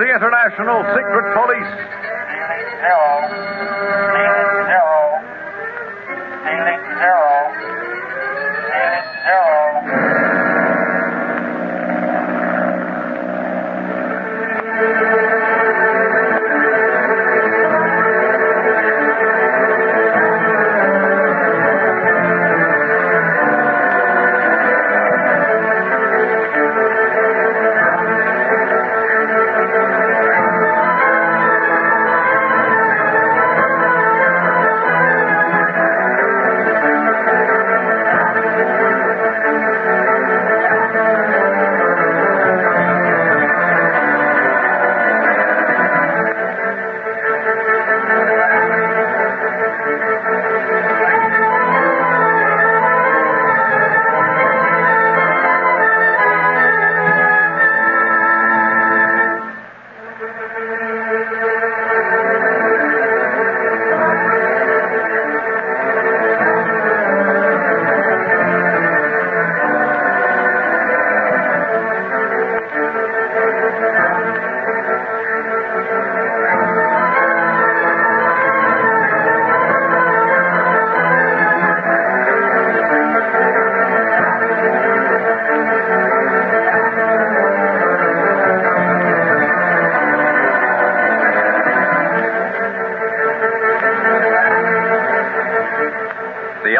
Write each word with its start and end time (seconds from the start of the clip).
the 0.00 0.08
International 0.08 0.80
Secret 0.96 1.26
Police. 1.36 1.72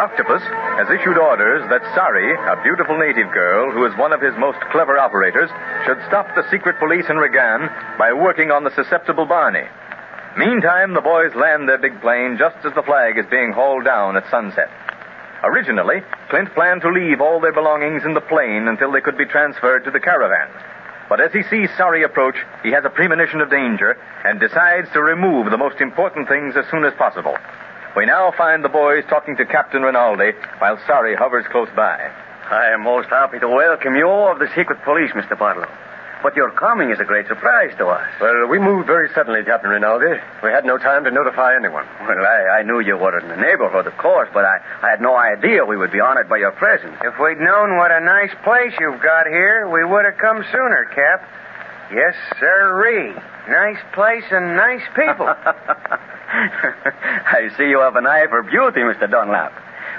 Octopus 0.01 0.41
has 0.81 0.89
issued 0.89 1.21
orders 1.21 1.61
that 1.69 1.85
Sari, 1.93 2.33
a 2.33 2.57
beautiful 2.65 2.97
native 2.97 3.29
girl 3.37 3.69
who 3.69 3.85
is 3.85 3.93
one 4.01 4.17
of 4.17 4.25
his 4.25 4.33
most 4.41 4.57
clever 4.73 4.97
operators, 4.97 5.53
should 5.85 6.01
stop 6.09 6.25
the 6.33 6.49
secret 6.49 6.81
police 6.81 7.05
in 7.13 7.21
Regan 7.21 7.69
by 8.01 8.09
working 8.17 8.51
on 8.51 8.65
the 8.65 8.73
susceptible 8.73 9.27
Barney. 9.27 9.69
Meantime, 10.41 10.95
the 10.95 11.05
boys 11.05 11.37
land 11.37 11.69
their 11.69 11.77
big 11.77 12.01
plane 12.01 12.41
just 12.41 12.57
as 12.65 12.73
the 12.73 12.83
flag 12.83 13.19
is 13.21 13.29
being 13.29 13.53
hauled 13.53 13.85
down 13.85 14.17
at 14.17 14.25
sunset. 14.33 14.73
Originally, 15.45 16.01
Clint 16.33 16.49
planned 16.55 16.81
to 16.81 16.89
leave 16.89 17.21
all 17.21 17.39
their 17.39 17.53
belongings 17.53 18.05
in 18.09 18.15
the 18.15 18.25
plane 18.25 18.69
until 18.69 18.93
they 18.93 19.05
could 19.05 19.19
be 19.19 19.29
transferred 19.29 19.85
to 19.85 19.91
the 19.91 20.01
caravan. 20.01 20.49
But 21.11 21.21
as 21.21 21.33
he 21.33 21.43
sees 21.45 21.69
Sari 21.77 22.05
approach, 22.05 22.37
he 22.63 22.73
has 22.73 22.85
a 22.87 22.97
premonition 22.97 23.43
of 23.43 23.51
danger 23.51 24.01
and 24.25 24.41
decides 24.41 24.89
to 24.93 25.03
remove 25.03 25.51
the 25.51 25.61
most 25.61 25.81
important 25.81 26.29
things 26.29 26.57
as 26.57 26.65
soon 26.71 26.85
as 26.85 26.95
possible. 26.95 27.37
We 27.97 28.07
now 28.07 28.31
find 28.39 28.63
the 28.63 28.69
boys 28.69 29.03
talking 29.11 29.37
to 29.37 29.45
Captain 29.45 29.83
Rinaldi 29.83 30.31
while 30.59 30.79
Sari 30.87 31.17
hovers 31.17 31.45
close 31.51 31.69
by. 31.75 31.99
I 31.99 32.71
am 32.71 32.83
most 32.83 33.09
happy 33.09 33.41
to 33.41 33.49
welcome 33.49 33.97
you 33.97 34.09
of 34.09 34.39
the 34.39 34.47
secret 34.55 34.79
police, 34.85 35.11
Mr. 35.11 35.37
Barlow. 35.37 35.67
But 36.23 36.37
your 36.37 36.53
coming 36.53 36.91
is 36.91 37.01
a 37.01 37.05
great 37.05 37.27
surprise 37.27 37.75
to 37.79 37.89
us. 37.89 38.07
Well, 38.21 38.47
we 38.47 38.61
moved 38.61 38.87
very 38.87 39.09
suddenly, 39.15 39.43
Captain 39.43 39.71
Rinaldi. 39.71 40.21
We 40.43 40.51
had 40.51 40.65
no 40.65 40.79
time 40.79 41.03
to 41.05 41.11
notify 41.11 41.57
anyone. 41.57 41.87
Well, 42.07 42.23
I, 42.23 42.61
I 42.61 42.63
knew 42.63 42.79
you 42.79 42.97
were 42.97 43.19
in 43.19 43.27
the 43.27 43.37
neighborhood, 43.37 43.89
of 43.89 43.97
course, 43.97 44.29
but 44.33 44.45
I, 44.45 44.59
I 44.83 44.91
had 44.91 45.01
no 45.01 45.17
idea 45.17 45.65
we 45.65 45.77
would 45.77 45.91
be 45.91 46.01
honored 46.01 46.29
by 46.29 46.37
your 46.37 46.53
presence. 46.53 46.95
If 47.03 47.19
we'd 47.19 47.41
known 47.43 47.77
what 47.77 47.91
a 47.91 48.01
nice 48.01 48.35
place 48.45 48.73
you've 48.79 49.03
got 49.03 49.27
here, 49.27 49.69
we 49.69 49.83
would 49.85 50.05
have 50.05 50.19
come 50.19 50.45
sooner, 50.53 50.85
Cap. 50.95 51.27
Yes, 51.91 52.15
sirree. 52.39 53.15
Nice 53.49 53.83
place 53.95 54.25
and 54.31 54.55
nice 54.57 54.87
people. 54.95 55.27
I 56.41 57.49
see 57.57 57.69
you 57.69 57.81
have 57.81 57.97
an 57.97 58.07
eye 58.07 58.27
for 58.29 58.43
beauty, 58.43 58.81
Mr. 58.81 59.11
Dunlap. 59.11 59.53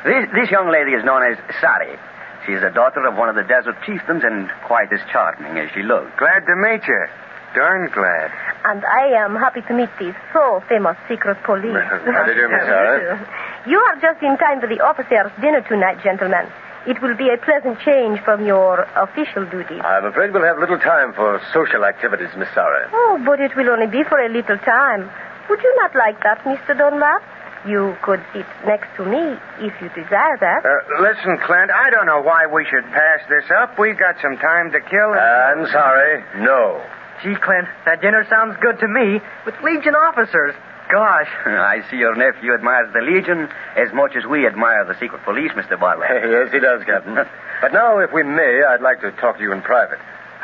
This, 0.04 0.26
this 0.34 0.50
young 0.50 0.72
lady 0.72 0.92
is 0.92 1.04
known 1.06 1.22
as 1.24 1.38
Sari. 1.62 1.98
She 2.46 2.54
is 2.54 2.62
the 2.62 2.72
daughter 2.74 3.06
of 3.06 3.16
one 3.16 3.30
of 3.30 3.36
the 3.36 3.44
desert 3.44 3.76
chieftains 3.86 4.24
and 4.26 4.50
quite 4.66 4.92
as 4.92 5.00
charming 5.12 5.58
as 5.62 5.70
she 5.74 5.84
looks. 5.84 6.10
glad 6.18 6.42
to 6.50 6.56
meet 6.58 6.82
you. 6.88 7.06
Darn 7.54 7.92
glad. 7.94 8.32
And 8.66 8.82
I 8.86 9.12
am 9.22 9.36
happy 9.36 9.62
to 9.62 9.74
meet 9.74 9.90
the 10.00 10.16
so 10.34 10.64
famous 10.70 10.98
secret 11.08 11.38
police. 11.44 11.76
How 11.76 12.24
do 12.26 12.32
you 12.32 12.48
do, 12.48 12.50
Miss 12.50 12.64
Sari? 12.66 13.20
You 13.68 13.78
are 13.78 13.96
just 14.02 14.24
in 14.24 14.38
time 14.38 14.62
for 14.62 14.68
the 14.68 14.80
officers' 14.82 15.30
dinner 15.42 15.62
tonight, 15.62 16.02
gentlemen. 16.02 16.48
It 16.88 17.00
will 17.00 17.16
be 17.16 17.30
a 17.30 17.38
pleasant 17.38 17.78
change 17.86 18.22
from 18.26 18.44
your 18.46 18.88
official 18.98 19.46
duties. 19.46 19.82
I'm 19.84 20.06
afraid 20.06 20.34
we'll 20.34 20.46
have 20.48 20.58
little 20.58 20.80
time 20.80 21.14
for 21.14 21.40
social 21.54 21.86
activities, 21.86 22.30
Miss 22.38 22.50
Sari. 22.56 22.88
Oh, 22.92 23.22
but 23.24 23.40
it 23.40 23.56
will 23.56 23.70
only 23.70 23.86
be 23.86 24.02
for 24.08 24.18
a 24.18 24.30
little 24.30 24.58
time. 24.58 25.12
Would 25.50 25.62
you 25.62 25.74
not 25.78 25.96
like 25.96 26.22
that, 26.24 26.40
Mr. 26.44 26.78
Dunlap? 26.78 27.22
You 27.68 27.96
could 28.02 28.24
sit 28.34 28.46
next 28.66 28.90
to 28.98 29.06
me 29.06 29.38
if 29.62 29.74
you 29.82 29.90
desire 29.94 30.38
that. 30.42 30.66
Uh, 30.66 31.02
listen, 31.02 31.38
Clint, 31.46 31.70
I 31.70 31.92
don't 31.92 32.08
know 32.08 32.22
why 32.22 32.48
we 32.48 32.66
should 32.66 32.84
pass 32.90 33.22
this 33.30 33.46
up. 33.54 33.78
We've 33.78 33.98
got 34.00 34.16
some 34.22 34.38
time 34.38 34.72
to 34.72 34.80
kill. 34.82 35.14
and- 35.14 35.62
I'm 35.62 35.68
sorry. 35.72 36.24
No. 36.42 36.82
Gee, 37.22 37.36
Clint, 37.36 37.68
that 37.86 38.02
dinner 38.02 38.26
sounds 38.30 38.58
good 38.62 38.80
to 38.80 38.88
me. 38.88 39.22
With 39.46 39.54
Legion 39.62 39.94
officers. 39.94 40.56
Gosh. 40.92 41.30
I 41.46 41.82
see 41.92 41.98
your 41.98 42.16
nephew 42.16 42.54
admires 42.56 42.90
the 42.94 43.02
Legion 43.02 43.48
as 43.78 43.94
much 43.94 44.16
as 44.18 44.26
we 44.26 44.48
admire 44.48 44.84
the 44.86 44.98
secret 45.00 45.22
police, 45.24 45.52
Mr. 45.52 45.80
Barlow. 45.80 46.02
yes, 46.10 46.52
he 46.52 46.60
does, 46.60 46.82
Captain. 46.84 47.14
but 47.62 47.74
now, 47.74 48.00
if 48.00 48.12
we 48.12 48.24
may, 48.24 48.64
I'd 48.68 48.82
like 48.82 49.02
to 49.02 49.12
talk 49.22 49.38
to 49.38 49.44
you 49.44 49.54
in 49.54 49.62
private. 49.62 50.00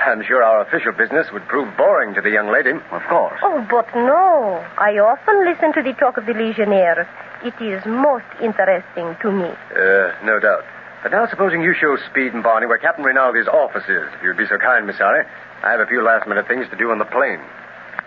I'm 0.07 0.23
sure 0.23 0.41
our 0.43 0.61
official 0.61 0.93
business 0.93 1.27
would 1.33 1.45
prove 1.47 1.75
boring 1.75 2.13
to 2.15 2.21
the 2.21 2.29
young 2.31 2.47
lady. 2.51 2.71
Of 2.71 3.01
course. 3.09 3.39
Oh, 3.43 3.65
but 3.69 3.87
no. 3.95 4.63
I 4.79 4.95
often 5.03 5.43
listen 5.43 5.73
to 5.73 5.83
the 5.83 5.93
talk 5.99 6.17
of 6.17 6.25
the 6.25 6.33
Legionnaires. 6.33 7.07
It 7.43 7.53
is 7.61 7.83
most 7.85 8.25
interesting 8.41 9.15
to 9.21 9.27
me. 9.31 9.51
Uh, 9.75 10.15
no 10.23 10.39
doubt. 10.39 10.63
But 11.03 11.11
now, 11.11 11.27
supposing 11.27 11.61
you 11.61 11.75
show 11.75 11.95
Speed 12.09 12.33
and 12.33 12.41
Barney 12.41 12.65
where 12.65 12.79
Captain 12.79 13.05
Rinaldi's 13.05 13.47
office 13.47 13.83
is, 13.87 14.07
if 14.17 14.23
you'd 14.23 14.37
be 14.37 14.47
so 14.47 14.57
kind, 14.57 14.87
Miss 14.87 14.97
Sari. 14.97 15.25
I 15.63 15.71
have 15.71 15.79
a 15.79 15.85
few 15.85 16.01
last 16.03 16.27
minute 16.27 16.47
things 16.47 16.65
to 16.71 16.75
do 16.77 16.89
on 16.91 16.97
the 16.97 17.05
plane. 17.05 17.41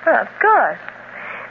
Of 0.07 0.29
course. 0.41 0.81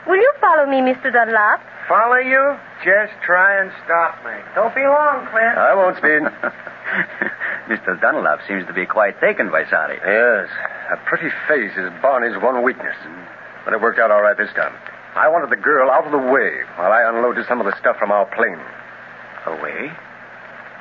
Will 0.06 0.16
you 0.16 0.32
follow 0.40 0.66
me, 0.66 0.80
Mr. 0.82 1.12
Dunlap? 1.12 1.60
Follow 1.88 2.16
you? 2.18 2.56
Just 2.84 3.12
try 3.24 3.60
and 3.60 3.70
stop 3.84 4.24
me. 4.24 4.32
Don't 4.54 4.74
be 4.74 4.82
long, 4.82 5.26
Clint. 5.30 5.56
I 5.58 5.74
won't, 5.74 5.96
Speed. 5.96 6.22
Mr. 7.70 7.94
Dunlap 8.00 8.40
seems 8.48 8.66
to 8.66 8.74
be 8.74 8.84
quite 8.84 9.14
taken 9.22 9.46
by 9.46 9.62
Sari. 9.70 9.94
yes, 10.02 10.50
a 10.90 10.98
pretty 11.06 11.30
face 11.46 11.70
is 11.78 11.86
Barney's 12.02 12.34
one 12.42 12.64
weakness. 12.66 12.98
But 13.64 13.74
it 13.74 13.80
worked 13.80 14.00
out 14.02 14.10
all 14.10 14.22
right 14.22 14.36
this 14.36 14.50
time. 14.58 14.74
I 15.14 15.30
wanted 15.30 15.54
the 15.54 15.62
girl 15.62 15.86
out 15.86 16.02
of 16.02 16.10
the 16.10 16.18
way 16.18 16.66
while 16.74 16.90
I 16.90 17.06
unloaded 17.06 17.46
some 17.46 17.62
of 17.62 17.70
the 17.70 17.78
stuff 17.78 17.94
from 17.94 18.10
our 18.10 18.26
plane. 18.34 18.58
Away? 19.46 19.86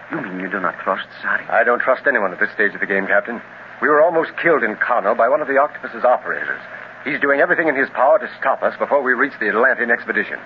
You 0.09 0.17
mean 0.17 0.39
you 0.41 0.49
do 0.49 0.59
not 0.59 0.81
trust 0.81 1.05
Sari? 1.21 1.45
I 1.45 1.63
don't 1.63 1.77
trust 1.77 2.09
anyone 2.09 2.33
at 2.33 2.39
this 2.39 2.49
stage 2.57 2.73
of 2.73 2.81
the 2.81 2.89
game, 2.89 3.05
Captain. 3.05 3.39
We 3.85 3.87
were 3.87 4.01
almost 4.01 4.33
killed 4.41 4.63
in 4.63 4.75
Kano 4.81 5.13
by 5.13 5.29
one 5.29 5.45
of 5.45 5.47
the 5.47 5.61
Octopus's 5.61 6.03
operators. 6.03 6.59
He's 7.05 7.21
doing 7.21 7.39
everything 7.39 7.69
in 7.69 7.77
his 7.77 7.89
power 7.93 8.17
to 8.17 8.27
stop 8.41 8.63
us 8.65 8.73
before 8.81 9.05
we 9.05 9.13
reach 9.13 9.37
the 9.39 9.49
Atlantean 9.49 9.91
expedition. 9.91 10.41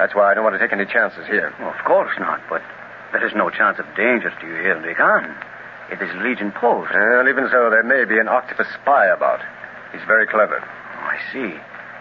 That's 0.00 0.14
why 0.14 0.32
I 0.32 0.34
don't 0.34 0.48
want 0.48 0.56
to 0.56 0.64
take 0.64 0.72
any 0.72 0.88
chances 0.88 1.28
here. 1.28 1.52
Well, 1.60 1.76
of 1.76 1.84
course 1.84 2.16
not, 2.18 2.40
but 2.48 2.62
there 3.12 3.20
is 3.20 3.36
no 3.36 3.50
chance 3.50 3.78
of 3.78 3.84
danger 3.94 4.32
to 4.32 4.46
you 4.48 4.56
here 4.64 4.80
in 4.80 4.82
Regan. 4.82 5.36
It 5.94 6.02
is 6.02 6.10
Legion 6.26 6.50
post. 6.50 6.90
Well, 6.90 7.28
even 7.28 7.46
so, 7.54 7.70
there 7.70 7.86
may 7.86 8.02
be 8.02 8.18
an 8.18 8.26
octopus 8.26 8.66
spy 8.82 9.06
about. 9.06 9.38
He's 9.92 10.02
very 10.10 10.26
clever. 10.26 10.58
Oh, 10.58 11.06
I 11.06 11.22
see. 11.30 11.54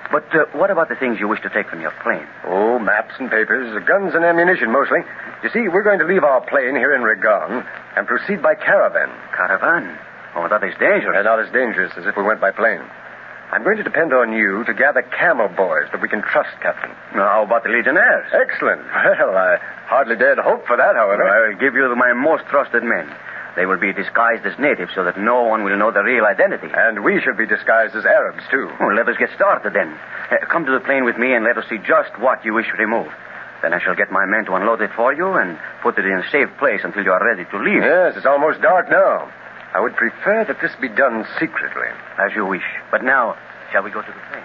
But 0.10 0.26
uh, 0.34 0.50
what 0.58 0.72
about 0.74 0.90
the 0.90 0.96
things 0.98 1.20
you 1.20 1.28
wish 1.28 1.46
to 1.46 1.50
take 1.54 1.70
from 1.70 1.80
your 1.80 1.94
plane? 2.02 2.26
Oh, 2.44 2.80
maps 2.80 3.14
and 3.20 3.30
papers, 3.30 3.70
guns 3.86 4.16
and 4.18 4.26
ammunition 4.26 4.72
mostly. 4.74 5.06
You 5.46 5.50
see, 5.54 5.70
we're 5.70 5.86
going 5.86 6.00
to 6.00 6.10
leave 6.10 6.24
our 6.24 6.42
plane 6.42 6.74
here 6.74 6.96
in 6.96 7.06
Regan 7.06 7.62
and 7.96 8.08
proceed 8.08 8.42
by 8.42 8.56
caravan. 8.56 9.14
Caravan. 9.38 9.94
Oh, 10.34 10.50
that 10.50 10.64
is 10.66 10.74
dangerous. 10.82 11.14
And 11.14 11.26
not 11.30 11.38
as 11.38 11.54
dangerous 11.54 11.94
as 11.96 12.10
if 12.10 12.18
we 12.18 12.24
went 12.24 12.42
by 12.42 12.50
plane. 12.50 12.82
I'm 13.54 13.62
going 13.62 13.78
to 13.78 13.86
depend 13.86 14.12
on 14.12 14.34
you 14.34 14.66
to 14.66 14.74
gather 14.74 15.06
camel 15.14 15.50
boys 15.54 15.86
that 15.94 16.02
we 16.02 16.10
can 16.10 16.24
trust, 16.26 16.50
Captain. 16.66 16.90
Now, 17.14 17.30
how 17.30 17.44
about 17.46 17.62
the 17.62 17.70
Legionnaires? 17.70 18.26
Excellent. 18.34 18.82
Well, 19.22 19.38
I 19.38 19.62
hardly 19.86 20.16
dared 20.16 20.40
hope 20.40 20.66
for 20.66 20.78
that, 20.78 20.96
however. 20.98 21.22
I 21.22 21.54
will 21.54 21.60
give 21.62 21.76
you 21.76 21.86
my 21.96 22.14
most 22.14 22.50
trusted 22.50 22.82
men. 22.82 23.06
They 23.56 23.66
will 23.66 23.78
be 23.78 23.94
disguised 23.94 24.46
as 24.46 24.58
natives 24.58 24.92
so 24.96 25.04
that 25.04 25.18
no 25.18 25.44
one 25.44 25.64
will 25.64 25.78
know 25.78 25.92
their 25.92 26.04
real 26.04 26.26
identity. 26.26 26.70
And 26.74 27.04
we 27.04 27.22
should 27.22 27.38
be 27.38 27.46
disguised 27.46 27.96
as 27.96 28.06
Arabs, 28.06 28.42
too. 28.50 28.70
Well, 28.80 28.96
let 28.96 29.08
us 29.08 29.18
get 29.18 29.30
started 29.36 29.74
then. 29.74 29.94
Uh, 30.32 30.46
come 30.50 30.66
to 30.66 30.72
the 30.72 30.80
plane 30.80 31.06
with 31.06 31.18
me 31.18 31.34
and 31.34 31.46
let 31.46 31.58
us 31.58 31.66
see 31.70 31.78
just 31.78 32.18
what 32.18 32.44
you 32.44 32.54
wish 32.54 32.66
removed. 32.80 33.14
Then 33.62 33.74
I 33.74 33.80
shall 33.80 33.96
get 33.96 34.12
my 34.12 34.26
men 34.26 34.46
to 34.46 34.56
unload 34.56 34.82
it 34.82 34.90
for 34.96 35.14
you 35.14 35.34
and 35.34 35.58
put 35.82 35.98
it 35.98 36.06
in 36.06 36.18
a 36.18 36.30
safe 36.32 36.50
place 36.58 36.82
until 36.84 37.04
you 37.04 37.12
are 37.12 37.24
ready 37.24 37.46
to 37.46 37.58
leave. 37.62 37.82
Yes, 37.82 38.18
it's 38.18 38.26
almost 38.26 38.62
dark 38.62 38.90
now. 38.90 39.32
I 39.74 39.80
would 39.80 39.96
prefer 39.96 40.46
that 40.46 40.60
this 40.60 40.74
be 40.82 40.90
done 40.90 41.26
secretly. 41.40 41.88
As 42.18 42.34
you 42.36 42.46
wish. 42.46 42.66
But 42.92 43.04
now, 43.04 43.38
shall 43.72 43.84
we 43.84 43.92
go 43.92 44.02
to 44.02 44.08
the 44.08 44.24
plane? 44.34 44.44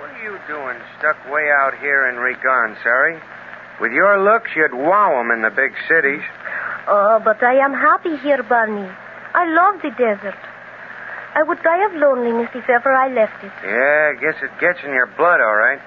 What 0.00 0.10
are 0.16 0.22
you 0.24 0.38
doing 0.48 0.80
stuck 0.98 1.16
way 1.30 1.48
out 1.60 1.76
here 1.78 2.08
in 2.08 2.16
Regan, 2.16 2.76
Sari? 2.82 3.20
With 3.80 3.92
your 3.92 4.18
looks, 4.22 4.50
you'd 4.56 4.74
wow 4.74 5.18
'em 5.20 5.30
in 5.30 5.42
the 5.42 5.50
big 5.50 5.72
cities. 5.88 6.22
Oh, 6.88 7.20
but 7.24 7.42
I 7.42 7.54
am 7.54 7.74
happy 7.74 8.16
here, 8.16 8.42
Barney. 8.42 8.88
I 9.34 9.44
love 9.46 9.82
the 9.82 9.90
desert. 9.90 10.34
I 11.34 11.42
would 11.42 11.62
die 11.62 11.84
of 11.84 11.92
loneliness 11.94 12.50
if 12.54 12.68
ever 12.68 12.92
I 12.92 13.08
left 13.08 13.44
it. 13.44 13.52
Yeah, 13.62 14.10
I 14.10 14.14
guess 14.20 14.42
it 14.42 14.50
gets 14.58 14.82
in 14.82 14.92
your 14.92 15.06
blood, 15.06 15.40
all 15.40 15.54
right. 15.54 15.80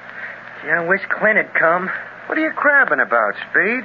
Gee, 0.61 0.69
I 0.69 0.79
wish 0.85 1.01
Clint 1.09 1.37
had 1.37 1.53
come. 1.53 1.89
What 2.27 2.37
are 2.37 2.41
you 2.41 2.51
crabbing 2.51 2.99
about, 3.01 3.33
Speed? 3.49 3.83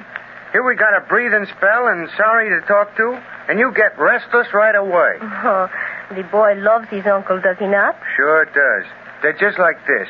Here 0.52 0.62
we 0.62 0.76
got 0.76 0.94
a 0.96 1.00
breathing 1.08 1.46
spell 1.56 1.88
and 1.88 2.08
Sari 2.16 2.48
to 2.50 2.60
talk 2.66 2.94
to, 2.96 3.18
and 3.48 3.58
you 3.58 3.72
get 3.72 3.98
restless 3.98 4.52
right 4.52 4.74
away. 4.76 5.18
Oh, 5.44 5.68
the 6.14 6.22
boy 6.22 6.54
loves 6.54 6.86
his 6.88 7.04
uncle, 7.06 7.40
does 7.40 7.56
he 7.58 7.66
not? 7.66 7.96
Sure 8.14 8.44
does. 8.44 8.84
They're 9.22 9.32
just 9.32 9.58
like 9.58 9.84
this. 9.86 10.06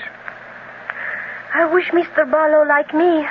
I 1.54 1.64
wish 1.72 1.88
Mr. 1.90 2.30
Barlow 2.30 2.66
liked 2.68 2.92
me. 2.92 3.24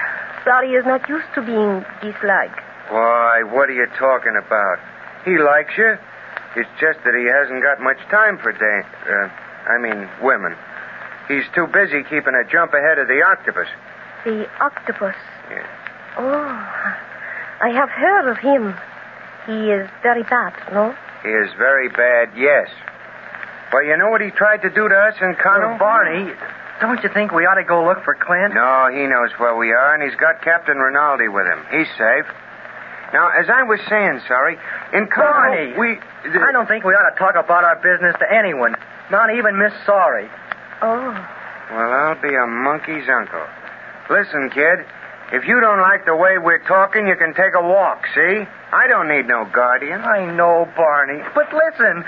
Sari 0.45 0.71
is 0.74 0.86
not 0.86 1.07
used 1.09 1.27
to 1.36 1.42
being 1.42 1.83
disliked. 2.01 2.59
Why, 2.89 3.42
what 3.44 3.68
are 3.69 3.74
you 3.74 3.88
talking 3.97 4.38
about? 4.38 4.77
He 5.25 5.38
likes 5.38 5.74
you. 5.77 5.97
It's 6.56 6.69
just 6.80 7.00
that 7.03 7.13
he 7.18 7.25
hasn't 7.25 7.62
got 7.63 7.81
much 7.81 7.97
time 8.09 8.38
for 8.38 8.51
da- 8.53 8.88
uh, 9.09 9.27
I 9.68 9.77
mean, 9.81 10.07
women. 10.21 10.56
He's 11.27 11.44
too 11.56 11.65
busy 11.68 12.03
keeping 12.03 12.36
a 12.38 12.47
jump 12.50 12.74
ahead 12.74 13.00
of 13.00 13.07
the 13.07 13.24
octopus. 13.25 13.68
The 14.24 14.45
octopus. 14.62 15.15
Yeah. 15.50 15.65
Oh, 16.18 16.45
I 17.62 17.69
have 17.74 17.89
heard 17.89 18.30
of 18.30 18.38
him. 18.38 18.74
He 19.48 19.71
is 19.71 19.89
very 20.03 20.24
bad, 20.24 20.53
no? 20.71 20.95
He 21.24 21.30
is 21.30 21.51
very 21.57 21.89
bad, 21.89 22.30
yes. 22.38 22.69
Well, 23.74 23.83
you 23.83 23.98
know 23.98 24.09
what 24.09 24.21
he 24.21 24.30
tried 24.30 24.62
to 24.62 24.69
do 24.69 24.88
to 24.88 24.95
us 24.95 25.15
in 25.19 25.36
Connell? 25.41 25.77
Barney, 25.77 26.31
don't 26.81 27.01
you 27.04 27.10
think 27.13 27.31
we 27.31 27.45
ought 27.45 27.56
to 27.56 27.63
go 27.63 27.86
look 27.86 28.04
for 28.04 28.16
Clint? 28.16 28.54
No, 28.54 28.89
he 28.92 29.07
knows 29.07 29.31
where 29.38 29.56
we 29.56 29.72
are, 29.72 29.94
and 29.94 30.04
he's 30.04 30.18
got 30.19 30.42
Captain 30.42 30.77
Rinaldi 30.77 31.27
with 31.27 31.45
him. 31.48 31.63
He's 31.72 31.88
safe. 31.98 32.27
Now, 33.13 33.30
as 33.31 33.48
I 33.50 33.63
was 33.63 33.80
saying, 33.88 34.19
Sari, 34.27 34.57
in 34.92 35.07
Barney, 35.07 35.72
Connell, 35.72 35.80
we. 35.80 36.00
I 36.36 36.51
don't 36.51 36.68
think 36.68 36.83
we 36.83 36.92
ought 36.94 37.10
to 37.13 37.18
talk 37.18 37.36
about 37.36 37.63
our 37.63 37.77
business 37.77 38.16
to 38.19 38.27
anyone, 38.27 38.75
not 39.12 39.30
even 39.31 39.57
Miss 39.57 39.72
Sari. 39.86 40.27
Oh. 40.81 41.13
Well, 41.72 41.92
I'll 41.92 42.22
be 42.22 42.33
a 42.33 42.45
monkey's 42.45 43.07
uncle. 43.07 43.45
Listen, 44.10 44.50
kid, 44.50 44.86
if 45.31 45.48
you 45.48 45.60
don't 45.62 45.81
like 45.81 46.06
the 46.06 46.16
way 46.16 46.38
we're 46.38 46.62
talking, 46.68 47.07
you 47.07 47.16
can 47.16 47.33
take 47.33 47.56
a 47.56 47.62
walk, 47.62 48.06
see? 48.13 48.45
I 48.72 48.88
don't 48.88 49.07
need 49.07 49.27
no 49.27 49.45
guardian. 49.45 50.01
I 50.01 50.25
know, 50.36 50.69
Barney, 50.75 51.24
but 51.33 51.48
listen. 51.54 52.04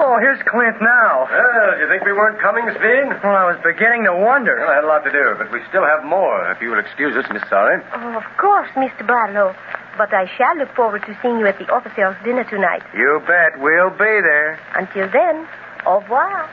Oh, 0.00 0.16
here's 0.16 0.40
Clint 0.48 0.80
now. 0.80 1.28
Well, 1.28 1.76
you 1.76 1.84
think 1.92 2.08
we 2.08 2.16
weren't 2.16 2.40
coming, 2.40 2.64
Speed? 2.72 3.20
Well, 3.20 3.36
oh, 3.36 3.44
I 3.44 3.44
was 3.52 3.60
beginning 3.60 4.08
to 4.08 4.16
wonder. 4.16 4.56
Well, 4.56 4.72
I 4.72 4.80
had 4.80 4.84
a 4.84 4.88
lot 4.88 5.04
to 5.04 5.12
do, 5.12 5.36
but 5.36 5.52
we 5.52 5.60
still 5.68 5.84
have 5.84 6.08
more, 6.08 6.48
if 6.50 6.56
you 6.64 6.72
will 6.72 6.80
excuse 6.80 7.12
us, 7.20 7.28
Miss 7.28 7.44
Sari. 7.52 7.84
Oh, 7.92 8.16
of 8.16 8.24
course, 8.40 8.72
Mr. 8.80 9.04
Barlow. 9.06 9.52
But 10.00 10.14
I 10.16 10.24
shall 10.40 10.56
look 10.56 10.72
forward 10.74 11.04
to 11.04 11.12
seeing 11.20 11.36
you 11.38 11.46
at 11.46 11.58
the 11.60 11.68
officers' 11.68 12.16
dinner 12.24 12.44
tonight. 12.48 12.80
You 12.96 13.20
bet. 13.28 13.60
We'll 13.60 13.92
be 13.92 14.16
there. 14.24 14.56
Until 14.72 15.04
then, 15.12 15.44
au 15.84 16.00
revoir. 16.00 16.48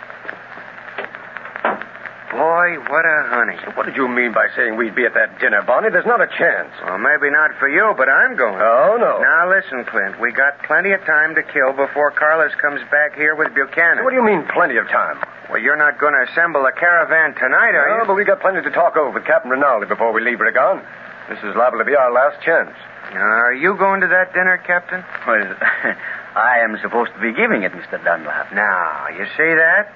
Boy, 2.28 2.76
what 2.92 3.08
a 3.08 3.18
honey. 3.32 3.56
What 3.80 3.86
did 3.88 3.96
you 3.96 4.08
mean 4.12 4.34
by 4.36 4.48
saying 4.56 4.76
we'd 4.76 4.96
be 4.96 5.06
at 5.08 5.14
that 5.16 5.40
dinner, 5.40 5.64
Barney? 5.64 5.88
There's 5.90 6.06
not 6.06 6.20
a 6.20 6.28
chance. 6.28 6.76
Well, 6.84 7.00
maybe 7.00 7.32
not 7.32 7.56
for 7.56 7.70
you, 7.72 7.96
but 7.96 8.10
I'm 8.12 8.36
going. 8.36 8.60
Oh, 8.60 9.00
no. 9.00 9.24
Now, 9.24 9.48
listen, 9.48 9.86
Clint. 9.88 10.20
We 10.20 10.36
got 10.36 10.60
plenty 10.68 10.92
of 10.92 11.00
time 11.08 11.36
to 11.40 11.44
kill 11.44 11.72
before 11.72 12.12
Carlos 12.12 12.52
comes 12.60 12.82
back 12.92 13.16
here 13.16 13.32
with 13.36 13.56
Buchanan. 13.56 14.04
What 14.04 14.12
do 14.12 14.18
you 14.20 14.26
mean, 14.28 14.44
plenty 14.52 14.76
of 14.76 14.88
time? 14.92 15.24
Well, 15.50 15.64
you're 15.64 15.80
not 15.80 16.00
going 16.04 16.12
to 16.20 16.28
assemble 16.30 16.66
a 16.68 16.74
caravan 16.76 17.32
tonight, 17.40 17.72
are 17.80 17.96
No, 17.96 18.04
you? 18.04 18.08
but 18.12 18.16
we 18.20 18.26
got 18.28 18.42
plenty 18.44 18.60
to 18.62 18.72
talk 18.76 18.98
over 19.00 19.12
with 19.16 19.24
Captain 19.24 19.48
Rinaldi 19.50 19.88
before 19.88 20.12
we 20.12 20.20
leave 20.20 20.42
Regan. 20.44 20.84
This 21.32 21.40
is 21.48 21.56
liable 21.56 21.80
to 21.80 21.86
be 21.88 21.96
our 21.96 22.12
last 22.12 22.44
chance. 22.44 22.76
Are 23.16 23.54
you 23.56 23.78
going 23.80 24.02
to 24.04 24.08
that 24.12 24.34
dinner, 24.36 24.60
Captain? 24.68 25.00
Well, 25.26 25.56
I 26.36 26.60
am 26.60 26.76
supposed 26.84 27.14
to 27.16 27.20
be 27.24 27.32
giving 27.32 27.64
it, 27.64 27.72
Mr. 27.72 28.04
Dunlap. 28.04 28.52
Now, 28.52 29.08
you 29.16 29.24
see 29.40 29.56
that? 29.56 29.88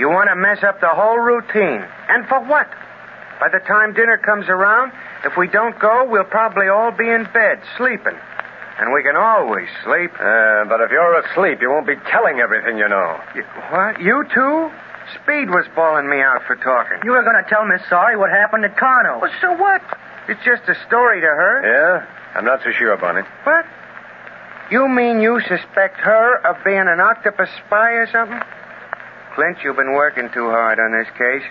You 0.00 0.08
want 0.08 0.32
to 0.32 0.36
mess 0.36 0.64
up 0.64 0.80
the 0.80 0.88
whole 0.88 1.20
routine. 1.20 1.84
And 2.08 2.24
for 2.24 2.40
what? 2.48 2.64
By 3.36 3.52
the 3.52 3.60
time 3.60 3.92
dinner 3.92 4.16
comes 4.16 4.48
around, 4.48 4.92
if 5.28 5.36
we 5.36 5.46
don't 5.46 5.78
go, 5.78 6.08
we'll 6.08 6.24
probably 6.24 6.68
all 6.68 6.90
be 6.90 7.04
in 7.04 7.28
bed, 7.36 7.60
sleeping. 7.76 8.16
And 8.80 8.96
we 8.96 9.04
can 9.04 9.14
always 9.14 9.68
sleep. 9.84 10.08
Uh, 10.16 10.64
but 10.64 10.80
if 10.80 10.88
you're 10.88 11.20
asleep, 11.20 11.60
you 11.60 11.68
won't 11.68 11.86
be 11.86 12.00
telling 12.08 12.40
everything 12.40 12.78
you 12.80 12.88
know. 12.88 13.20
You, 13.36 13.44
what? 13.68 14.00
You 14.00 14.24
too? 14.32 14.72
Speed 15.20 15.52
was 15.52 15.68
bawling 15.76 16.08
me 16.08 16.24
out 16.24 16.48
for 16.48 16.56
talking. 16.56 17.04
You 17.04 17.12
were 17.12 17.22
going 17.22 17.36
to 17.36 17.44
tell 17.50 17.68
Miss 17.68 17.82
Sari 17.90 18.16
what 18.16 18.30
happened 18.30 18.64
at 18.64 18.78
Kano. 18.78 19.20
Well, 19.20 19.32
so 19.42 19.52
what? 19.52 19.82
It's 20.28 20.40
just 20.48 20.64
a 20.64 20.76
story 20.88 21.20
to 21.20 21.26
her. 21.28 21.54
Yeah? 21.60 22.06
I'm 22.38 22.46
not 22.46 22.60
so 22.64 22.70
sure, 22.72 22.96
Barney. 22.96 23.28
What? 23.44 23.66
You 24.70 24.88
mean 24.88 25.20
you 25.20 25.40
suspect 25.44 26.00
her 26.00 26.40
of 26.46 26.56
being 26.64 26.88
an 26.88 27.00
octopus 27.00 27.50
spy 27.66 28.00
or 28.00 28.08
something? 28.08 28.40
Clint, 29.34 29.58
you've 29.62 29.76
been 29.76 29.92
working 29.94 30.28
too 30.32 30.50
hard 30.50 30.78
on 30.78 30.92
this 30.92 31.08
case. 31.16 31.46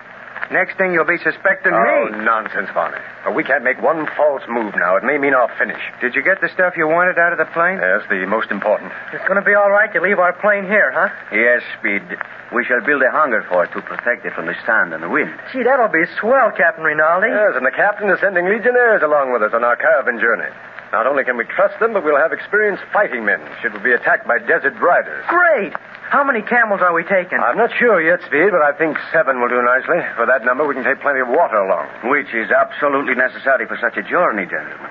Next 0.52 0.78
thing 0.82 0.94
you'll 0.94 1.06
be 1.06 1.22
suspecting 1.22 1.72
me. 1.76 1.78
Oh, 1.78 2.10
me. 2.10 2.26
nonsense, 2.26 2.70
Barney. 2.74 2.98
But 3.24 3.36
we 3.36 3.44
can't 3.44 3.62
make 3.64 3.78
one 3.82 4.08
false 4.18 4.42
move 4.50 4.74
now. 4.74 4.98
It 4.98 5.04
may 5.04 5.20
mean 5.20 5.36
our 5.36 5.52
finish. 5.60 5.82
Did 6.02 6.16
you 6.16 6.24
get 6.24 6.42
the 6.42 6.50
stuff 6.50 6.74
you 6.74 6.88
wanted 6.88 7.20
out 7.20 7.34
of 7.34 7.38
the 7.38 7.46
plane? 7.54 7.78
Yes, 7.78 8.02
the 8.10 8.26
most 8.26 8.50
important. 8.50 8.90
It's 9.14 9.22
going 9.30 9.38
to 9.38 9.46
be 9.46 9.54
all 9.54 9.70
right 9.70 9.92
to 9.94 10.02
leave 10.02 10.18
our 10.18 10.34
plane 10.42 10.66
here, 10.66 10.90
huh? 10.90 11.14
Yes, 11.30 11.62
Speed. 11.78 12.02
We 12.50 12.66
shall 12.66 12.82
build 12.82 13.04
a 13.06 13.12
hangar 13.14 13.46
for 13.46 13.66
it 13.66 13.72
to 13.78 13.82
protect 13.86 14.26
it 14.26 14.34
from 14.34 14.48
the 14.50 14.58
sand 14.66 14.90
and 14.94 15.04
the 15.04 15.10
wind. 15.10 15.30
Gee, 15.54 15.62
that'll 15.62 15.92
be 15.94 16.06
swell, 16.18 16.50
Captain 16.58 16.84
Rinaldi. 16.84 17.30
Yes, 17.30 17.54
and 17.54 17.66
the 17.66 17.76
captain 17.76 18.10
is 18.10 18.18
sending 18.20 18.50
legionnaires 18.50 19.06
along 19.06 19.30
with 19.32 19.44
us 19.46 19.54
on 19.54 19.62
our 19.64 19.76
caravan 19.78 20.18
journey. 20.18 20.50
Not 20.92 21.06
only 21.06 21.24
can 21.24 21.38
we 21.38 21.46
trust 21.46 21.78
them, 21.80 21.94
but 21.94 22.02
we'll 22.04 22.18
have 22.18 22.34
experienced 22.34 22.82
fighting 22.92 23.22
men 23.24 23.38
should 23.62 23.74
we 23.74 23.80
be 23.80 23.94
attacked 23.94 24.26
by 24.26 24.40
desert 24.40 24.74
riders. 24.82 25.22
Great. 25.30 25.78
How 26.10 26.26
many 26.26 26.42
camels 26.42 26.82
are 26.82 26.90
we 26.90 27.06
taking? 27.06 27.38
I'm 27.38 27.58
not 27.58 27.70
sure 27.78 28.02
yet, 28.02 28.26
Speed, 28.26 28.50
but 28.50 28.66
I 28.66 28.74
think 28.74 28.98
seven 29.14 29.38
will 29.38 29.48
do 29.48 29.62
nicely. 29.62 30.02
For 30.18 30.26
that 30.26 30.42
number, 30.42 30.66
we 30.66 30.74
can 30.74 30.84
take 30.84 31.06
plenty 31.06 31.22
of 31.22 31.30
water 31.30 31.62
along. 31.62 31.86
Which 32.10 32.34
is 32.34 32.50
absolutely 32.50 33.14
necessary 33.14 33.70
for 33.70 33.78
such 33.78 33.94
a 33.94 34.02
journey, 34.02 34.50
gentlemen. 34.50 34.90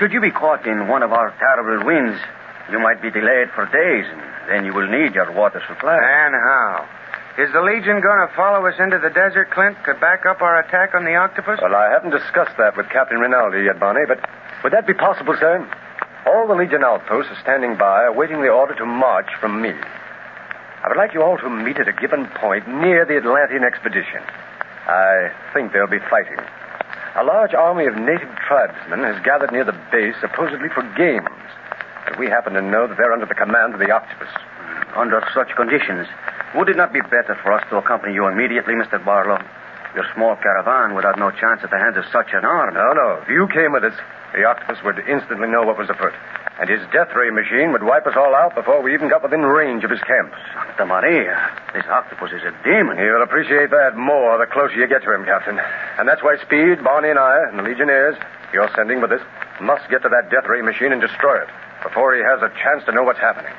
Should 0.00 0.16
you 0.16 0.24
be 0.24 0.32
caught 0.32 0.64
in 0.64 0.88
one 0.88 1.04
of 1.04 1.12
our 1.12 1.36
terrible 1.36 1.84
winds, 1.84 2.16
you 2.72 2.80
might 2.80 3.02
be 3.04 3.10
delayed 3.12 3.52
for 3.52 3.68
days, 3.68 4.08
and 4.08 4.24
then 4.48 4.64
you 4.64 4.72
will 4.72 4.88
need 4.88 5.12
your 5.12 5.28
water 5.36 5.60
supply. 5.68 6.00
And 6.00 6.32
how? 6.32 6.88
Is 7.36 7.52
the 7.52 7.60
Legion 7.60 8.00
going 8.00 8.24
to 8.24 8.32
follow 8.34 8.64
us 8.64 8.80
into 8.80 8.96
the 8.98 9.12
desert, 9.12 9.50
Clint, 9.52 9.76
to 9.84 9.92
back 10.00 10.24
up 10.24 10.40
our 10.40 10.64
attack 10.64 10.94
on 10.94 11.04
the 11.04 11.14
octopus? 11.14 11.60
Well, 11.60 11.76
I 11.76 11.92
haven't 11.92 12.16
discussed 12.16 12.56
that 12.56 12.74
with 12.74 12.88
Captain 12.88 13.20
Rinaldi 13.20 13.68
yet, 13.68 13.78
Barney, 13.78 14.08
but 14.08 14.24
would 14.64 14.72
that 14.72 14.86
be 14.86 14.94
possible, 14.94 15.36
sir? 15.38 15.60
All 16.24 16.48
the 16.48 16.56
Legion 16.56 16.82
outposts 16.82 17.30
are 17.32 17.40
standing 17.42 17.76
by, 17.76 18.04
awaiting 18.08 18.40
the 18.40 18.48
order 18.48 18.74
to 18.80 18.86
march 18.86 19.28
from 19.40 19.60
me. 19.60 19.76
I 20.88 20.96
would 20.96 21.04
like 21.04 21.12
you 21.12 21.20
all 21.20 21.36
to 21.36 21.50
meet 21.52 21.76
at 21.76 21.86
a 21.86 21.92
given 21.92 22.24
point 22.40 22.64
near 22.64 23.04
the 23.04 23.20
Atlantean 23.20 23.60
expedition. 23.60 24.24
I 24.88 25.28
think 25.52 25.76
they'll 25.76 25.84
be 25.84 26.00
fighting. 26.08 26.40
A 27.12 27.28
large 27.28 27.52
army 27.52 27.84
of 27.84 27.92
native 28.00 28.32
tribesmen 28.48 29.04
has 29.04 29.20
gathered 29.20 29.52
near 29.52 29.68
the 29.68 29.76
base, 29.92 30.16
supposedly 30.18 30.72
for 30.72 30.80
games. 30.96 31.28
And 32.08 32.16
we 32.16 32.32
happen 32.32 32.54
to 32.56 32.64
know 32.64 32.88
that 32.88 32.96
they're 32.96 33.12
under 33.12 33.28
the 33.28 33.36
command 33.36 33.76
of 33.76 33.84
the 33.84 33.92
octopus. 33.92 34.32
Under 34.96 35.20
such 35.36 35.52
conditions, 35.60 36.08
would 36.56 36.72
it 36.72 36.80
not 36.80 36.96
be 36.96 37.04
better 37.04 37.36
for 37.44 37.52
us 37.52 37.68
to 37.68 37.76
accompany 37.76 38.14
you 38.14 38.24
immediately, 38.24 38.72
Mr. 38.72 38.96
Barlow? 38.96 39.44
Your 39.94 40.08
small 40.16 40.36
caravan 40.40 40.96
would 40.96 41.04
have 41.04 41.20
no 41.20 41.30
chance 41.36 41.60
at 41.60 41.68
the 41.68 41.76
hands 41.76 41.98
of 41.98 42.08
such 42.08 42.32
an 42.32 42.48
army. 42.48 42.72
No, 42.72 42.96
no. 42.96 43.20
If 43.20 43.28
you 43.28 43.46
came 43.52 43.76
with 43.76 43.84
us, 43.84 43.96
the 44.32 44.48
octopus 44.48 44.80
would 44.84 45.04
instantly 45.04 45.52
know 45.52 45.68
what 45.68 45.76
was 45.76 45.90
afoot. 45.92 46.16
And 46.58 46.68
his 46.68 46.82
death 46.90 47.14
ray 47.14 47.30
machine 47.30 47.70
would 47.70 47.86
wipe 47.86 48.06
us 48.06 48.18
all 48.18 48.34
out 48.34 48.54
before 48.54 48.82
we 48.82 48.92
even 48.92 49.08
got 49.08 49.22
within 49.22 49.46
range 49.46 49.84
of 49.84 49.90
his 49.90 50.02
camps. 50.02 50.34
Santa 50.74 50.86
Maria, 50.86 51.38
this 51.72 51.86
octopus 51.86 52.32
is 52.34 52.42
a 52.42 52.50
demon. 52.66 52.98
You'll 52.98 53.22
appreciate 53.22 53.70
that 53.70 53.94
more 53.96 54.38
the 54.38 54.50
closer 54.50 54.74
you 54.74 54.88
get 54.88 55.04
to 55.04 55.14
him, 55.14 55.24
Captain. 55.24 55.58
And 55.98 56.08
that's 56.08 56.22
why 56.22 56.34
Speed, 56.42 56.82
Barney, 56.82 57.10
and 57.10 57.18
I, 57.18 57.46
and 57.48 57.58
the 57.58 57.62
Legionnaires 57.62 58.18
you're 58.52 58.70
sending 58.74 59.00
with 59.00 59.12
us, 59.12 59.22
must 59.60 59.88
get 59.90 60.02
to 60.02 60.08
that 60.08 60.30
death 60.30 60.48
ray 60.48 60.62
machine 60.62 60.90
and 60.90 61.00
destroy 61.00 61.38
it 61.42 61.48
before 61.82 62.14
he 62.14 62.22
has 62.22 62.42
a 62.42 62.50
chance 62.58 62.82
to 62.86 62.92
know 62.92 63.04
what's 63.04 63.20
happening. 63.22 63.52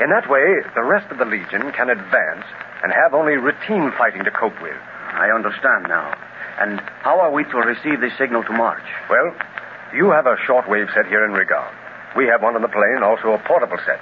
In 0.00 0.10
that 0.10 0.26
way, 0.28 0.58
the 0.74 0.82
rest 0.82 1.06
of 1.12 1.18
the 1.18 1.24
Legion 1.24 1.70
can 1.70 1.90
advance 1.90 2.46
and 2.82 2.90
have 2.90 3.14
only 3.14 3.36
routine 3.36 3.92
fighting 3.96 4.24
to 4.24 4.30
cope 4.30 4.58
with. 4.60 4.74
I 5.14 5.30
understand 5.30 5.86
now. 5.86 6.10
And 6.58 6.80
how 7.02 7.20
are 7.20 7.30
we 7.30 7.44
to 7.44 7.56
receive 7.58 8.00
this 8.00 8.16
signal 8.18 8.42
to 8.44 8.52
march? 8.52 8.82
Well, 9.08 9.34
You 9.94 10.10
have 10.10 10.26
a 10.26 10.34
shortwave 10.42 10.92
set 10.94 11.06
here 11.06 11.24
in 11.24 11.30
Regan. 11.32 11.70
We 12.16 12.26
have 12.26 12.42
one 12.42 12.54
on 12.54 12.62
the 12.62 12.68
plane, 12.68 13.02
also 13.02 13.32
a 13.34 13.38
portable 13.46 13.78
set. 13.84 14.00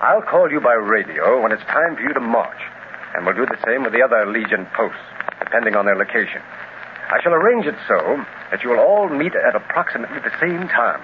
I'll 0.00 0.22
call 0.22 0.50
you 0.50 0.60
by 0.60 0.74
radio 0.74 1.42
when 1.42 1.52
it's 1.52 1.64
time 1.64 1.96
for 1.96 2.02
you 2.02 2.12
to 2.14 2.20
march, 2.20 2.58
and 3.14 3.26
we'll 3.26 3.34
do 3.34 3.46
the 3.46 3.58
same 3.66 3.82
with 3.82 3.92
the 3.92 4.02
other 4.02 4.26
Legion 4.26 4.66
posts, 4.74 5.02
depending 5.38 5.76
on 5.76 5.86
their 5.86 5.96
location. 5.96 6.42
I 7.10 7.22
shall 7.22 7.34
arrange 7.34 7.66
it 7.66 7.76
so 7.86 7.98
that 8.50 8.62
you 8.62 8.70
will 8.70 8.80
all 8.80 9.08
meet 9.08 9.34
at 9.34 9.54
approximately 9.54 10.18
the 10.18 10.34
same 10.40 10.68
time. 10.68 11.00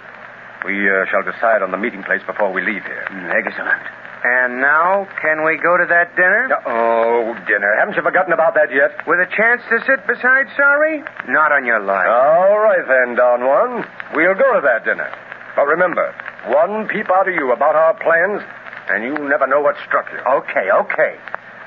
We 0.64 0.90
uh, 0.90 1.06
shall 1.10 1.22
decide 1.22 1.62
on 1.62 1.70
the 1.70 1.78
meeting 1.78 2.02
place 2.02 2.22
before 2.26 2.52
we 2.52 2.62
leave 2.62 2.84
here. 2.84 3.06
Excellent. 3.10 3.82
And 4.22 4.60
now, 4.60 5.08
can 5.22 5.44
we 5.44 5.56
go 5.56 5.78
to 5.80 5.86
that 5.88 6.14
dinner? 6.14 6.52
Oh, 6.66 7.32
dinner. 7.48 7.72
Haven't 7.78 7.96
you 7.96 8.02
forgotten 8.02 8.34
about 8.34 8.52
that 8.54 8.68
yet? 8.68 9.06
With 9.06 9.18
a 9.18 9.28
chance 9.32 9.62
to 9.70 9.80
sit 9.88 10.06
beside 10.06 10.44
Sari? 10.56 11.00
Not 11.28 11.52
on 11.52 11.64
your 11.64 11.80
life. 11.80 12.06
All 12.06 12.58
right, 12.58 12.84
then, 12.84 13.16
Don 13.16 13.40
Juan. 13.40 13.86
We'll 14.14 14.34
go 14.36 14.52
to 14.52 14.60
that 14.60 14.84
dinner. 14.84 15.08
But 15.56 15.66
remember, 15.66 16.14
one 16.46 16.88
peep 16.88 17.10
out 17.10 17.28
of 17.28 17.34
you 17.34 17.52
about 17.52 17.74
our 17.74 17.94
plans, 17.94 18.42
and 18.88 19.04
you 19.04 19.14
never 19.28 19.46
know 19.46 19.60
what 19.60 19.76
struck 19.86 20.06
you. 20.12 20.18
Okay, 20.18 20.70
okay. 20.70 21.16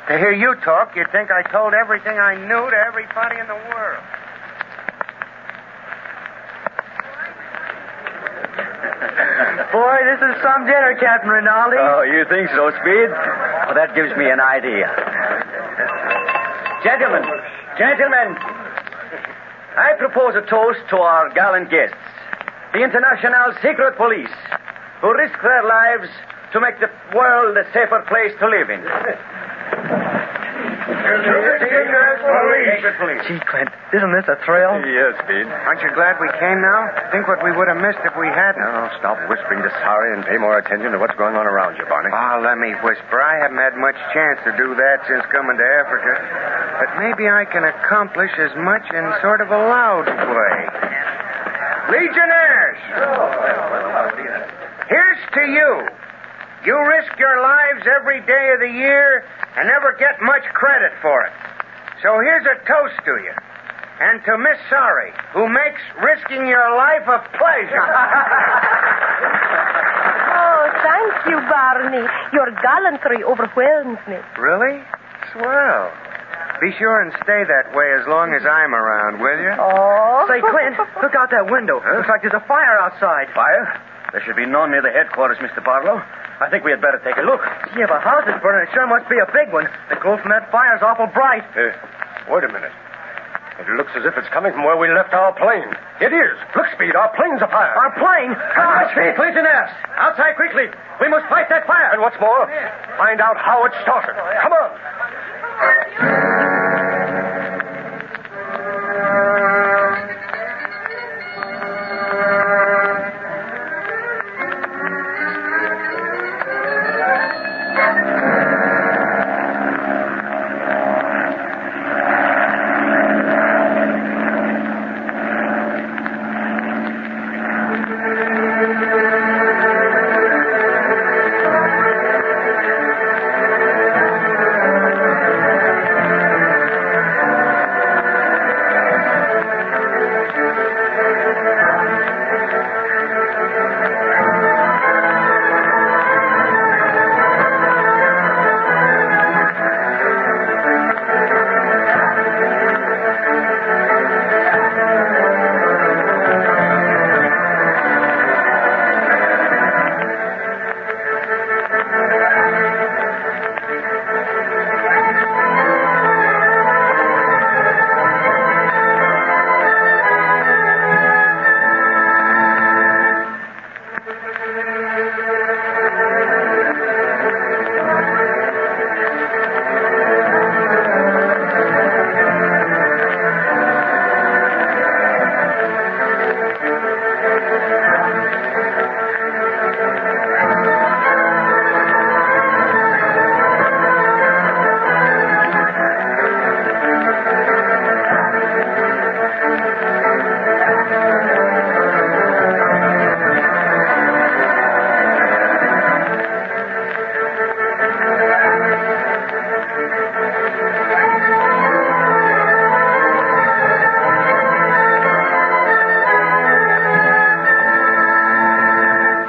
To 0.10 0.18
hear 0.18 0.32
you 0.32 0.56
talk, 0.64 0.96
you'd 0.96 1.12
think 1.12 1.30
I 1.32 1.44
told 1.50 1.74
everything 1.74 2.18
I 2.18 2.36
knew 2.36 2.70
to 2.70 2.76
everybody 2.76 3.40
in 3.40 3.48
the 3.48 3.56
world. 3.72 4.04
Boy, 9.72 9.98
this 10.04 10.20
is 10.20 10.36
some 10.44 10.66
dinner, 10.66 10.96
Captain 11.00 11.30
Rinaldi. 11.30 11.78
Oh, 11.80 12.02
you 12.04 12.26
think 12.28 12.50
so, 12.52 12.70
Speed? 12.84 13.10
Well, 13.10 13.76
that 13.76 13.96
gives 13.96 14.12
me 14.18 14.30
an 14.30 14.40
idea. 14.40 14.92
Gentlemen, 16.84 17.24
gentlemen, 17.80 18.36
I 19.78 19.94
propose 19.98 20.36
a 20.36 20.42
toast 20.46 20.80
to 20.90 20.98
our 20.98 21.30
gallant 21.34 21.72
guests, 21.72 21.96
the 22.74 22.82
International 22.82 23.54
Secret 23.62 23.96
Police, 23.98 24.34
who 25.02 25.14
risk 25.14 25.38
their 25.42 25.64
lives 25.64 26.10
to 26.54 26.60
make 26.60 26.80
the 26.82 26.90
world 27.14 27.58
a 27.58 27.66
safer 27.74 28.02
place 28.10 28.34
to 28.42 28.50
live 28.50 28.70
in. 28.70 28.82
Secret 32.74 32.96
Police. 32.98 33.22
Gee, 33.30 33.40
Clint, 33.46 33.70
isn't 33.94 34.14
this 34.14 34.26
a 34.26 34.38
thrill? 34.42 34.82
Yes, 34.84 35.14
Speed. 35.22 35.46
Aren't 35.46 35.82
you 35.86 35.92
glad 35.94 36.18
we 36.18 36.30
came 36.42 36.60
now? 36.62 36.90
Think 37.14 37.28
what 37.30 37.44
we 37.44 37.54
would 37.54 37.68
have 37.70 37.78
missed 37.78 38.02
if 38.02 38.16
we 38.18 38.28
hadn't. 38.28 38.64
Now, 38.64 38.90
stop 38.98 39.22
whispering 39.30 39.62
to 39.62 39.72
Sari 39.84 40.18
and 40.18 40.26
pay 40.26 40.38
more 40.42 40.58
attention 40.58 40.92
to 40.92 41.00
what's 41.00 41.16
going 41.16 41.36
on 41.36 41.46
around 41.46 41.78
you, 41.78 41.86
Barney. 41.86 42.10
Oh, 42.10 42.42
let 42.42 42.58
me 42.58 42.74
whisper. 42.82 43.22
I 43.22 43.38
haven't 43.44 43.62
had 43.62 43.78
much 43.78 43.96
chance 44.16 44.42
to 44.50 44.52
do 44.58 44.74
that 44.76 45.06
since 45.06 45.22
coming 45.30 45.58
to 45.62 45.68
Africa. 45.86 46.14
But 46.82 46.90
maybe 46.98 47.30
I 47.30 47.46
can 47.46 47.64
accomplish 47.64 48.32
as 48.42 48.52
much 48.58 48.84
in 48.90 49.04
sort 49.22 49.42
of 49.42 49.52
a 49.54 49.62
loud 49.70 50.08
way. 50.10 50.58
Legionnaires! 51.92 52.80
Here's 54.90 55.22
to 55.34 55.42
you. 55.52 55.88
You 56.66 56.76
risk 56.88 57.12
your 57.20 57.42
lives 57.42 57.84
every 58.00 58.22
day 58.26 58.52
of 58.56 58.60
the 58.62 58.72
year 58.72 59.26
and 59.58 59.68
never 59.68 59.96
get 60.00 60.22
much 60.22 60.44
credit 60.54 60.92
for 61.02 61.26
it. 61.26 61.34
So 62.02 62.20
here's 62.24 62.46
a 62.46 62.56
toast 62.68 62.96
to 63.06 63.12
you. 63.24 63.34
And 64.00 64.24
to 64.26 64.38
Miss 64.38 64.58
Sari, 64.70 65.12
who 65.34 65.48
makes 65.48 65.80
risking 66.02 66.48
your 66.48 66.76
life 66.76 67.08
a 67.08 67.20
pleasure. 67.38 67.88
Oh, 70.36 70.66
thank 70.84 71.28
you, 71.30 71.38
Barney. 71.50 72.06
Your 72.34 72.50
gallantry 72.62 73.24
overwhelms 73.24 74.00
me. 74.08 74.18
really? 74.38 74.82
Swell. 75.32 75.92
Be 76.64 76.72
sure 76.80 77.04
and 77.04 77.12
stay 77.28 77.44
that 77.44 77.76
way 77.76 77.92
as 77.92 78.08
long 78.08 78.32
as 78.32 78.48
I'm 78.48 78.72
around, 78.72 79.20
will 79.20 79.36
you? 79.36 79.52
Oh. 79.60 80.24
Say, 80.32 80.40
Clint, 80.40 80.80
look 81.04 81.12
out 81.12 81.28
that 81.36 81.52
window. 81.52 81.84
Looks 81.84 82.08
like 82.08 82.24
there's 82.24 82.40
a 82.40 82.48
fire 82.48 82.80
outside. 82.80 83.28
Fire? 83.36 83.68
There 84.16 84.24
should 84.24 84.40
be 84.40 84.48
none 84.48 84.72
near 84.72 84.80
the 84.80 84.96
headquarters, 84.96 85.36
Mr. 85.44 85.60
Barlow. 85.60 86.00
I 86.40 86.48
think 86.48 86.64
we 86.64 86.72
had 86.72 86.80
better 86.80 87.04
take 87.04 87.20
a 87.20 87.26
look. 87.28 87.44
Yeah, 87.76 87.92
but 87.92 88.00
house 88.00 88.24
is 88.32 88.40
burning. 88.40 88.64
It 88.64 88.72
sure 88.72 88.88
must 88.88 89.12
be 89.12 89.20
a 89.20 89.28
big 89.36 89.52
one. 89.52 89.68
The 89.92 90.00
glow 90.00 90.16
from 90.24 90.32
that 90.32 90.48
fire's 90.56 90.80
awful 90.80 91.12
bright. 91.12 91.44
Uh, 91.52 91.76
wait 92.32 92.48
a 92.48 92.52
minute. 92.56 92.72
It 93.60 93.68
looks 93.76 93.92
as 93.94 94.08
if 94.08 94.18
it's 94.18 94.32
coming 94.34 94.50
from 94.56 94.64
where 94.64 94.80
we 94.80 94.90
left 94.90 95.14
our 95.14 95.36
plane. 95.36 95.68
It 96.02 96.10
is. 96.16 96.36
Look, 96.58 96.66
Speed, 96.74 96.96
our 96.96 97.12
plane's 97.14 97.44
afire. 97.44 97.76
Our 97.76 97.92
plane? 98.00 98.34
Come 98.56 98.66
on, 98.66 98.88
Speed, 98.96 99.14
Legionnaires. 99.20 99.70
Outside 100.00 100.40
quickly. 100.40 100.72
We 100.98 101.12
must 101.12 101.30
fight 101.30 101.52
that 101.54 101.68
fire. 101.68 101.94
And 101.94 102.02
what's 102.02 102.18
more, 102.18 102.50
find 102.98 103.22
out 103.22 103.38
how 103.38 103.62
it 103.68 103.74
started. 103.86 104.16
Come 104.42 104.56
on. 104.58 104.72